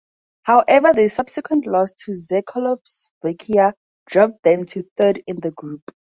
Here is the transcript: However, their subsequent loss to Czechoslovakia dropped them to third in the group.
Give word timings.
However, 0.41 0.93
their 0.95 1.09
subsequent 1.09 1.67
loss 1.67 1.93
to 1.93 2.15
Czechoslovakia 2.27 3.75
dropped 4.07 4.41
them 4.41 4.65
to 4.65 4.81
third 4.97 5.21
in 5.27 5.39
the 5.41 5.51
group. 5.51 5.83